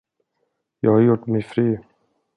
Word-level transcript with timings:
Jag 0.79 0.91
har 0.91 0.99
gjort 1.01 1.27
mig 1.27 1.43
fri. 1.43 1.79